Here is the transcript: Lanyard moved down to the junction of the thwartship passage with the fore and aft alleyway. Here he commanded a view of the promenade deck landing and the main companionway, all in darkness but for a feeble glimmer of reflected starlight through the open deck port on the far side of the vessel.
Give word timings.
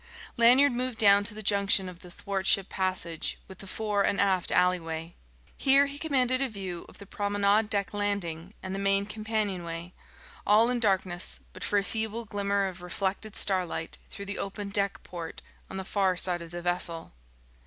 Lanyard 0.35 0.71
moved 0.71 0.97
down 0.97 1.23
to 1.25 1.35
the 1.35 1.43
junction 1.43 1.87
of 1.87 1.99
the 1.99 2.09
thwartship 2.09 2.69
passage 2.69 3.37
with 3.47 3.59
the 3.59 3.67
fore 3.67 4.01
and 4.01 4.19
aft 4.19 4.49
alleyway. 4.51 5.13
Here 5.55 5.85
he 5.85 5.99
commanded 5.99 6.41
a 6.41 6.49
view 6.49 6.87
of 6.89 6.97
the 6.97 7.05
promenade 7.05 7.69
deck 7.69 7.93
landing 7.93 8.55
and 8.63 8.73
the 8.73 8.79
main 8.79 9.05
companionway, 9.05 9.93
all 10.43 10.71
in 10.71 10.79
darkness 10.79 11.41
but 11.53 11.63
for 11.63 11.77
a 11.77 11.83
feeble 11.83 12.25
glimmer 12.25 12.65
of 12.67 12.81
reflected 12.81 13.35
starlight 13.35 13.99
through 14.09 14.25
the 14.25 14.39
open 14.39 14.69
deck 14.69 15.03
port 15.03 15.43
on 15.69 15.77
the 15.77 15.83
far 15.83 16.17
side 16.17 16.41
of 16.41 16.49
the 16.49 16.63
vessel. 16.63 17.13